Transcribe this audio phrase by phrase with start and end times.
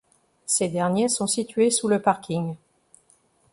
[0.47, 2.55] Ces derniers sont situés sous le parking.